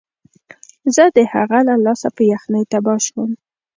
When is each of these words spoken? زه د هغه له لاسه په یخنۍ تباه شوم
زه 0.95 1.03
د 1.15 1.17
هغه 1.33 1.59
له 1.67 1.75
لاسه 1.85 2.07
په 2.15 2.21
یخنۍ 2.31 2.63
تباه 2.71 2.99
شوم 3.05 3.29